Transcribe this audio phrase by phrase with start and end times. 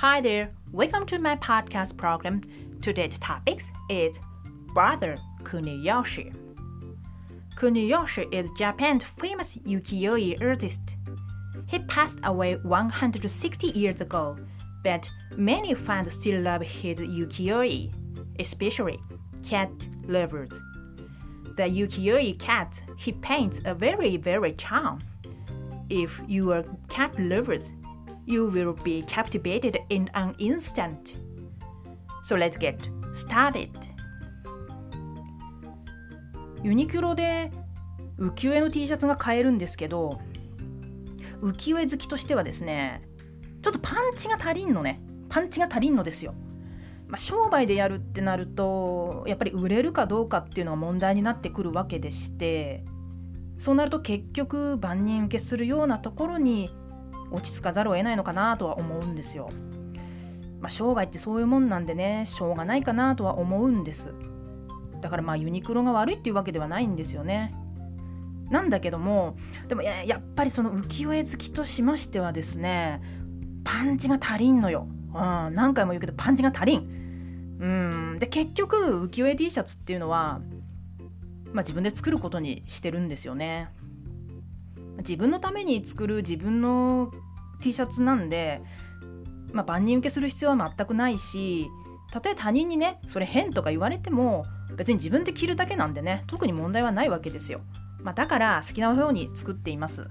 [0.00, 2.40] Hi there, welcome to my podcast program.
[2.80, 4.16] Today's topic is
[4.72, 6.34] Brother Kuniyoshi.
[7.56, 10.80] Kuniyoshi is Japan's famous ukiyo-e artist.
[11.66, 14.38] He passed away 160 years ago,
[14.82, 17.92] but many fans still love his ukiyo-e,
[18.38, 18.98] especially
[19.46, 19.70] cat
[20.08, 20.48] lovers.
[21.58, 25.00] The ukiyo-e cat he paints are very very charm.
[25.90, 27.66] If you are cat lovers,
[28.30, 31.16] you will be captivated in an instant.
[32.24, 32.78] So let's get
[33.12, 33.70] started.
[36.62, 37.50] ユニクロで
[38.18, 40.20] 浮世絵の T シャツが買えるんですけど
[41.40, 43.02] 浮世絵好きとしてはですね
[43.62, 46.34] ちょっとパンチが足りんのねパンチが足りんのですよ、
[47.08, 52.84] まあ、商売でやるってなるとやっぱり売れるかどうかっていうのが問題になってくるわけでして
[53.58, 56.70] そうなると結局万人受けするようなところに
[57.30, 59.50] 落ち着かざるを得ないのかなとは思うんですよ。
[60.60, 64.12] まあ、商売ってそういうもんなんでねしょうがないかなとは思うんです。
[65.00, 67.54] だからまあユニクロが悪いっていうわけではないんですよね。
[68.50, 69.36] なんだけども
[69.68, 73.00] でもやっぱりその浮世絵好きとしましてはですね
[73.64, 77.00] パンチが足りんのよ、うん、何回も言うけどパンチが足りん。
[77.60, 80.40] うんで結局浮世絵 T シャツっていうのは、
[81.52, 83.68] まあ、自分で作ることにしてるんですよね。
[84.98, 87.12] 自分のために作る自分の
[87.60, 88.62] T シャツなんで、
[89.52, 91.68] まあ、万人受けする必要は全くないし
[92.12, 94.44] たとえ他人にねそれ変とか言われても
[94.76, 97.60] 別に自分で着るだけなんでね特に問題はないわけですよ、
[98.02, 100.06] まあ、だから好きなように作っています。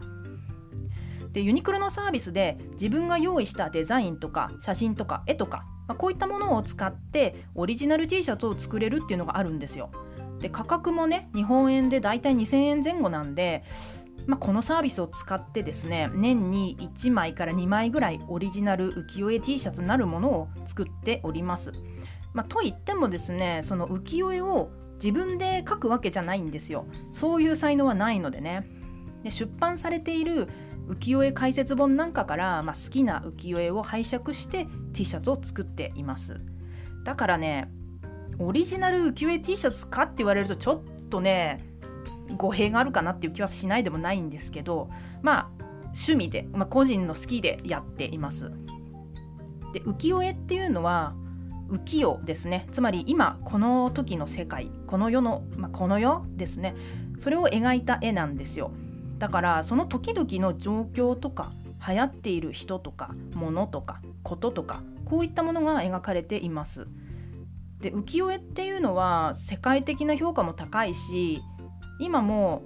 [1.31, 9.92] でユニクロのサービスで自分が用意したデザインとか写真とか絵とか、まあ、こういったものを使ってオリジナル T シャツを作れるっていうのがあるんですよ。
[10.39, 13.64] で価格もね日本円でだいたい2000円前後なんで
[14.25, 21.71] まあ、このサービスを使ってですね年に1枚から2枚ぐらいオリジナル浮世絵 T シャツなるものを作っております。
[22.33, 26.85] まあ、といってもですねその浮世絵を自分で描くわけじゃないんですよ。
[27.13, 28.67] そういう才能はないのでね。
[29.23, 30.47] で出版されている
[30.87, 36.39] 浮世絵解説本なんかから、まあ、好きな浮世絵を拝借して T シャツを作っています。
[37.03, 37.71] だからね
[38.39, 41.68] オリジナル浮世絵 T シャツかって言われるとちょっとね
[42.37, 44.89] 語弊があるかなっていう気はしないでもないんですけど
[45.21, 45.49] まあ
[45.87, 48.51] 趣味で、まあ、個人の好きでやっています。
[49.73, 51.13] で浮世絵っていうのは
[51.69, 52.67] 浮世ですね。
[52.71, 56.75] つまり今この時の世界この世の、まあ、この世ですね。
[57.19, 58.71] それを描いた絵なんですよ。
[59.17, 61.51] だからその時々の状況とか
[61.85, 66.87] 流行っている人とか物とかこととかこういったものが描かれています。
[67.79, 71.41] で浮世絵っていうのは世界的な評価も高いし
[71.99, 72.64] 今も、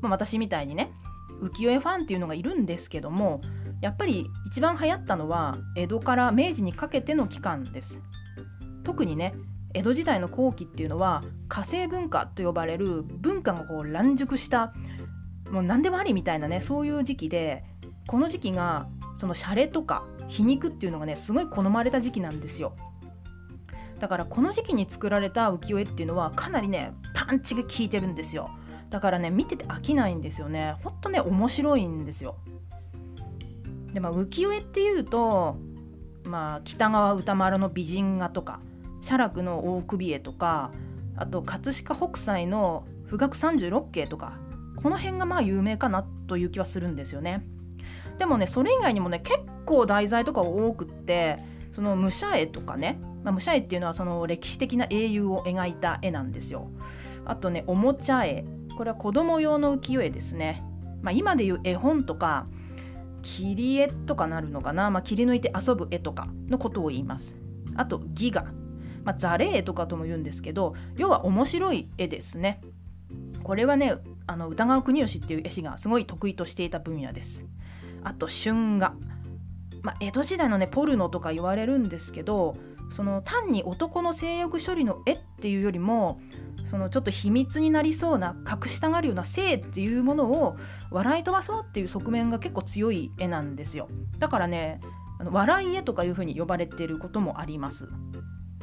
[0.00, 0.92] まあ、私みたいにね
[1.40, 3.42] 浮世絵ファンっていうのがいるんですけども
[3.80, 7.98] やっぱり一番流行ったのは江戸から明治にかけての期間です。
[8.84, 9.34] 特にね
[9.74, 14.72] 江戸時代の後期っていうのは火星文化と呼ばれる文化がこう乱熟した
[15.50, 17.64] もう何でもありみたいなねそういう時期で
[18.06, 18.88] この時期が
[19.18, 22.74] そのシャレとか皮肉っていうのがねすごい好まれた時期なんですよ。
[23.98, 28.50] だからこの時期に作られた浮世絵っていうのはかなりねパンチが効いてるんですよ。
[28.90, 30.76] だからね見てて飽きないんですよね。
[30.82, 32.36] ほんとね面白いんですよ。
[33.92, 35.56] でまあ浮世絵っていうと
[36.24, 38.60] まあ北川歌丸の美人画とか
[39.00, 40.70] 写楽の大首絵とか
[41.16, 44.38] あと葛飾北斎の富岳三十六景とか
[44.82, 47.46] この辺がまあ有名かなという気はするんですよね。
[48.18, 51.38] でもねそれ以外にもね結構題材とか多くって
[51.74, 56.68] その武者絵とかね、まあ、武者絵っていうのはその歴史的な英雄を描いた絵なんですよ。
[57.24, 58.44] あとねおもちゃ絵。
[58.76, 60.62] これは子供用の浮世絵ですね、
[61.02, 62.46] まあ、今でいう絵本とか
[63.22, 67.34] 切り絵とかなるのかな、まあ、切り抜いて遊ぶ絵とかのことを言います。
[67.74, 68.44] あとギガ、
[69.02, 72.60] まあ、ザレ絵とかとも言うんですけど要は面白い絵ですね。
[73.42, 77.42] これはねあの歌川国吉っていう絵師がすごい得意としていた分野です。
[78.04, 78.94] あと春画、
[79.82, 82.56] まあ、江戸時代のねポルノとか言われるんですけど
[82.94, 86.20] その単に男の性欲処理の絵っていうよりも
[86.70, 90.56] そのちょっと秘密になりそうな隠したがるような性っていうものを
[90.90, 93.88] 笑い飛ばそうっていう側面が結構強い絵なんですよ。
[94.18, 94.80] だからね
[95.18, 97.88] あの笑い絵とかいうふうに呼ばれてることもあります。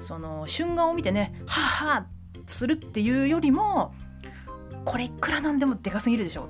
[0.08, 2.08] その春画を見てねはあはあ
[2.48, 3.94] するっていうよりも
[4.86, 6.50] これいくらなんでもでかすぎるでしょ。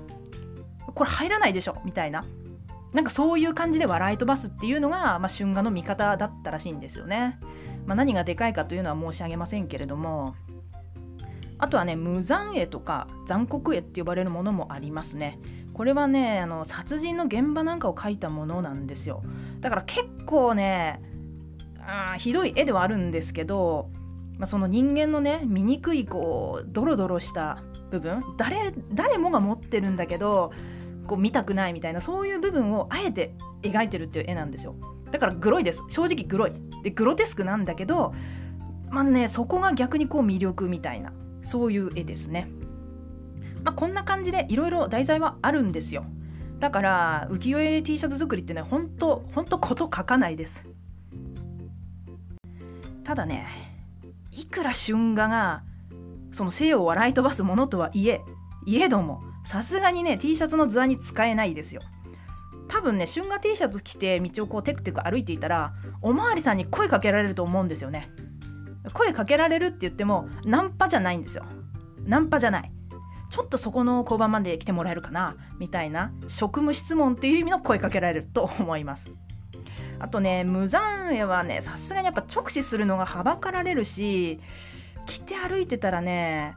[0.95, 1.77] これ入らないでしょ。
[1.85, 2.25] みたいな。
[2.94, 7.39] なんかそういう感じで笑い飛ばすっていうのが、まあ、春画の見方だったらしいんですよね、
[7.88, 10.35] まあ、何がでかいかというのは申し上げませんけれども
[11.63, 15.39] あとはね無残絵とか残酷絵って呼ばれるものもありますね。
[15.74, 19.24] これはねあの殺人の現場なんかを描いたものなんですよ。
[19.62, 21.01] だから結構ね
[21.80, 23.89] あひどい絵ではあるんですけど、
[24.38, 30.51] まあ、その人間のね醜いこうドロドロした部分誰誰もが持ってるんだけど
[31.07, 34.75] こう見たくないみたいなそういう部分をあえて描いてるっていう絵なんですよ。
[35.13, 35.81] だからグロいです。
[35.88, 36.51] 正直グロい。
[36.83, 38.13] でグロテスクなんだけど
[38.89, 41.13] まあねそこが逆にこう魅力みたいな。
[41.44, 42.50] そういう絵ですね。
[43.63, 46.06] まあ、こんな感じでいろいろ題材はあるんですよ。
[46.60, 50.63] だから浮世絵 T シャツ作りってねほんとほんとこと書かないです。
[53.04, 53.48] ただね
[54.31, 55.63] いくら春画が
[56.31, 58.22] その西洋を笑い飛ばすものとはいえ
[58.66, 61.81] いえどもさすがにね T シャツの図案に使えないですよ。
[62.69, 68.10] 多分ね春画 T シャツ着て道をこうテクテク歩いていたらおまわりさんに声かけられると思うんですよね。
[68.91, 71.45] 声かけられるって言ってもナンパじゃないんですよ。
[72.06, 72.71] ナンパじゃない。
[73.30, 79.12] ちょっとそこの交番まで来てもらえるかなみたいな職務質問っていう意味の声かけられると思います。
[80.00, 84.39] あとね無残絵はねさすがにやっぱ直視するのがはばかられるし
[85.06, 86.56] 着て歩いてたらね、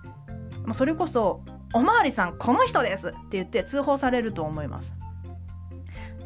[0.74, 1.42] それこそ
[1.72, 4.92] 「おまわりさんこの人です!」って言って通報されると思います。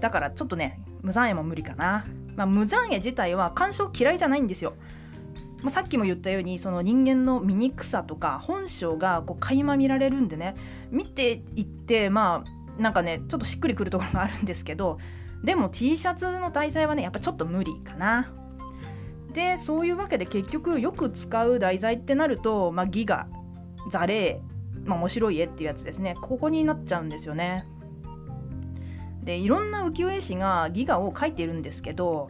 [0.00, 2.06] だからちょっとね無残絵も無理かな、
[2.36, 4.74] まあ、無残絵自体は鑑賞嫌いじゃないんですよ。
[5.62, 10.54] まあ、さっきも言ったようにその人間の醜さとか本性がこう垣間見られるんでね。
[10.90, 14.98] 見ていってまあなんかねちょっとしっくりくるところがあるんですけど。
[15.42, 18.30] でも T シャツの題材はねやっぱちょっと無理かな。
[19.32, 23.28] でそういうわけで結局よく使う題材ってなると、まあ、ギガ
[23.88, 26.16] ザレー、まあ、面白い絵っていうやつですね。
[26.20, 27.64] ここになっちゃうんですよね。
[29.22, 32.28] でいろんな浮世絵師がギガを描いているんですけど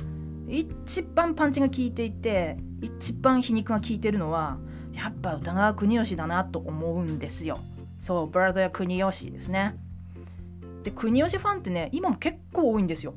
[0.48, 4.58] 一番パンチが効いていて一番皮肉が効いてるのは
[4.92, 7.60] やっぱ歌川国吉だなと思うんですよ。
[8.00, 9.76] そうバードや国吉ですね。
[10.82, 13.14] で国吉ファンってね今も結構多いんですよ。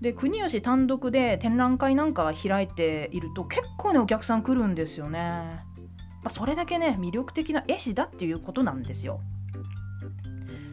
[0.00, 9.20] で国吉単独で展覧会なんか開いていると結構ねお客さん来るんですよね、まあ、それだけね魅力的な絵師だっていうことなんですよ。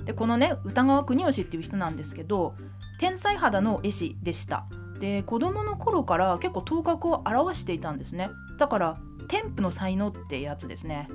[0.05, 2.55] でこのね歌川国吉っていう人なんですけど
[2.99, 4.65] 天才肌の絵師でした。
[5.03, 8.29] で子供の頃から結構頭角を現していたんですね。
[8.57, 8.97] だから
[9.27, 11.09] 天賦の才能ってやつですね。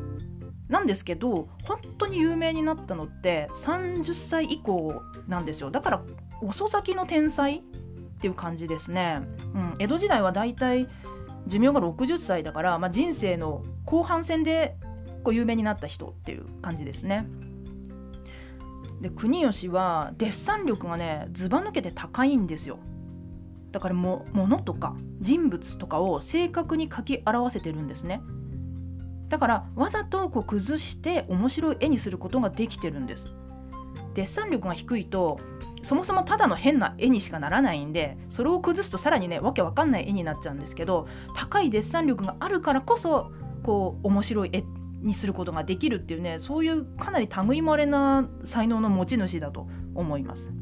[0.68, 5.70] なんですけど本当に有名になったのって30歳以降なんですよ。
[5.70, 6.02] だから
[6.42, 7.62] 遅咲きの天才っ
[8.20, 9.22] ていう感じですね、
[9.54, 10.86] うん、江戸時代はだいたい
[11.46, 14.76] 寿命が60歳だから、まあ、人生の後半戦で
[15.24, 17.26] こう有名になった人っていう感じですね。
[19.00, 22.80] で国吉はデッサン力がねずば抜けて高いんですよ
[23.72, 28.22] だからも物とか人物とかを正確に描き表せてるんですね。
[29.28, 33.26] だからわざとこう崩して面白い絵にすることができてるんです。
[34.14, 35.38] デッサン力が低いと
[35.82, 41.06] そもそもただの変な絵にしかならないんでそれを崩すとさらにねわけわかんない絵になっちゃうんですけど
[41.36, 43.30] 高いデッサン力があるからこそ
[43.62, 44.64] こう面白い絵
[45.02, 50.52] にすることができるっていうねそういうかなり類まれな才能の持ち主だと思います。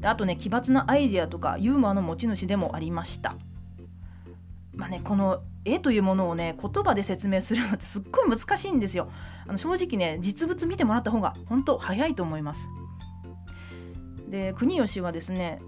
[0.00, 3.36] であとね奇抜なアイデアとかユーモアの持ち主でもありました。
[4.74, 9.10] まあねこの絵というものをね言葉で説明するのってすっごい難しいんですよ。
[9.46, 12.60] あの正直ね実物見てもらった方が本当早いと思います。
[14.28, 15.60] で国吉はですね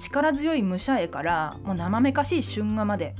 [0.00, 3.14] 力強い武者絵からもう生めかしい春画まで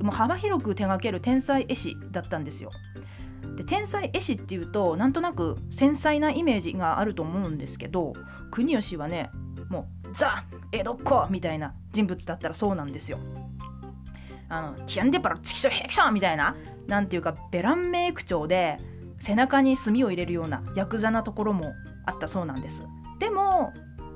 [0.00, 2.70] もう幅広く手掛ける天才絵師だったんですよ。
[3.56, 8.12] で天才絵師っていうとなんとなく繊細なイメージがあると思うんですけど
[8.50, 9.30] 国吉はね
[9.68, 13.18] もうザ・江戸っ子みたいな人物だったらそうなんですよ。
[14.48, 16.56] あのティアンデパラチキショヘクションみたいな
[16.86, 18.78] なんていうかベランメイク調で
[19.20, 21.74] 背中に墨を入れるようなヤクザなところも
[22.06, 22.82] あったそうなんです。
[23.18, 23.72] でも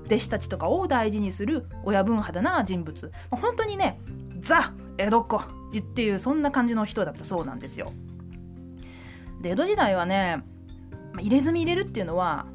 [0.06, 3.12] 弟子たちとかを大事にする親分肌な人物。
[3.30, 4.00] 本当にね
[4.40, 7.92] ザ・江戸っ子っていうそんな感じの人だったそうなんですよ。
[9.42, 10.42] で江戸時代はね
[11.18, 12.46] 入れ墨入れるっていうのは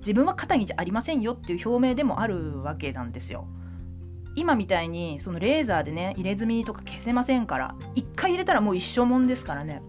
[0.00, 3.46] 自分は肩着じゃありませんよっていう表明でもあるわけなんですよ。
[4.34, 9.82] 今みたいにそのレーザーでね入れ墨とか消せませんから一回入れたらもう一生もんですからね。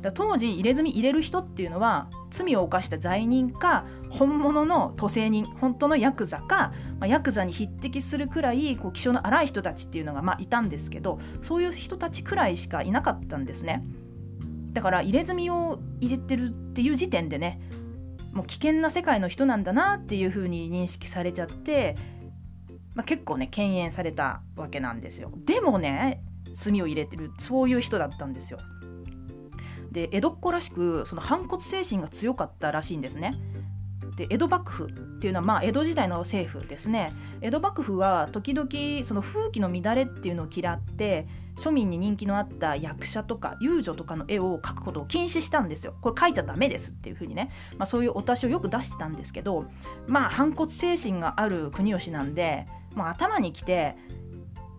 [0.00, 13.82] だ当時入れ墨入れる人っていうのは罪を犯した罪人か本物の都政人本当のヤクザか、まあ、ヤクザに匹敵するくらいこう気性の荒い人たちっていうのがまあいたんですけどそういう人たちくらいしかいなかったんですね。
[14.72, 17.60] だから入れ墨を入れてるっていう時点でね
[18.34, 21.96] もう危険な世界の人なんだなっていう風に認識されちゃって、
[22.94, 25.30] まあ、結構ね敬遠されたわけなんですよ。
[25.46, 26.20] でもね
[26.56, 28.58] 墨を入れてるそういう人だったんですよ。
[29.92, 33.34] で江戸っ子らしくその反骨精神が強かったらしいんですね。
[34.16, 37.10] で江戸幕府っていっていうのは、まあ、江戸時代の政府ですね。
[37.40, 38.68] 江戸幕府は時々
[39.04, 41.26] その風紀の乱れっていうのを嫌って
[41.56, 45.94] 庶民に人気のあった役者とか遊女とかの絵を描くことを禁止したんですよ。
[46.00, 49.66] これ描いちゃダメですっていうふうにね、まあ、そういうお達しをよく出したんですけど
[50.06, 53.96] まあ反骨精神がある国吉なんで、まあ、頭にきて、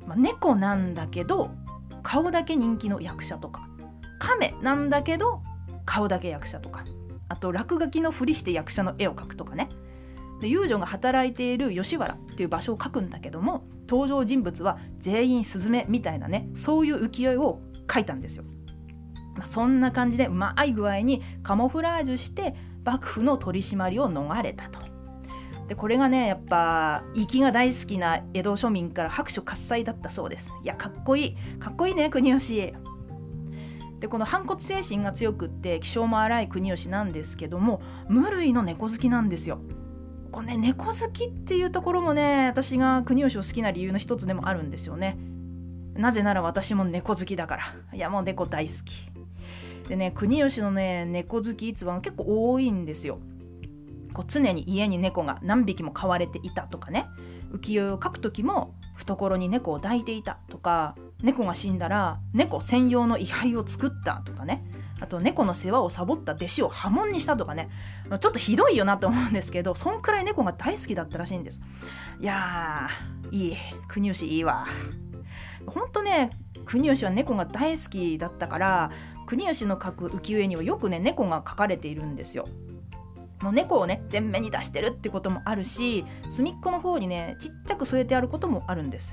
[0.05, 1.51] まあ、猫なんだけど
[2.03, 3.67] 顔だけ人気の役者とか
[4.19, 5.41] 亀なんだけど
[5.85, 6.83] 顔だけ役者とか
[7.29, 9.69] あと落書きのふりして役者の絵を描くとかね。
[10.45, 18.43] で遊女が働いている吉原っていう場所を描くんだけども登場人物は全員スズメみたいなねそういう浮世絵を描いたんですよ、
[19.35, 24.79] まあ、そんな感じでうまい具合にカモフラージュして幕府の取り締まりを逃れたと。
[25.67, 30.47] でこれがねやっぱ粋が大好きな江戸庶民から拍手喝采だったそうです。
[30.63, 31.35] いやかっこいい。
[31.57, 32.71] かっこいいね国吉。
[33.99, 39.59] でこの反骨精神が強くって気性も荒い国吉なんですけども無類の猫好きなんですよ。
[40.35, 45.17] こね猫好きっていうところもね私が国吉を好きな理由の一つでもあるんですよね。
[45.93, 47.75] なぜなら私も猫好きだから。
[47.93, 49.09] いやもう猫大好き。
[49.87, 53.19] でね国吉のね猫好き逸話が結構多いんですよ。
[54.13, 57.07] こう常に家に猫が何匹も飼われていたとかね。
[57.53, 60.95] 浮世絵を描く時も懐に猫を抱いていたとか。
[61.23, 64.65] 猫が死んだら猫専用の位牌を作ったとかね。
[65.01, 67.69] あと猫の世話をサボった弟子を破門にしたとかね。
[68.09, 71.59] ちょっとひどいよなと思うんですけどそんくらい猫が大好きだったらしいんです。
[72.19, 73.57] いやーいい。
[73.87, 74.67] 国吉いいわ。
[75.67, 76.29] ほんとね
[76.65, 78.91] 国吉は猫が大好きだったから
[79.25, 82.47] 国吉の描く浮世絵にはよくね猫が描かれているんですよ。
[83.41, 89.11] もう猫をね前面に出してるってこともあるし隅っこの方にねちっちゃく添えてあることもあるんです。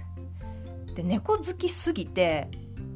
[0.94, 2.48] で猫好きすぎて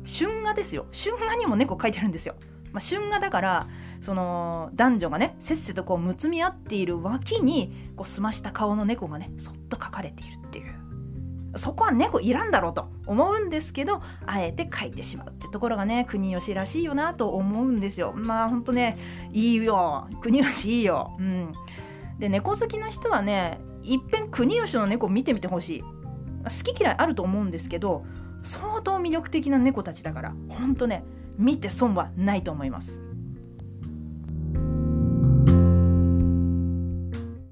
[0.06, 0.86] 春画ですよ。
[0.92, 2.36] 春画にも猫描いてるんですよ、
[2.76, 3.68] まあ、春画だから
[4.04, 10.74] その男女がねせっせとこうむつみ合っている脇にこう澄ました顔の猫がねそっと描かれているっていう。
[11.56, 18.12] そこは猫いらんだろうと思うんですけどあえて描いてしまうってところがね国吉らしいよなと思うんですよ。
[18.14, 18.98] まあほんとね
[19.32, 20.06] いいよ。
[20.20, 21.16] 国吉いいよ。
[21.18, 21.52] うん。
[22.18, 25.80] で猫好きな人はねいっぺん国吉の猫見てみてほしい。
[25.82, 28.04] 好き嫌いあると思うんですけど
[28.44, 30.34] 相当魅力的な猫たちだから。
[30.50, 31.06] ほんとね
[31.38, 33.05] 見て損はないと思います。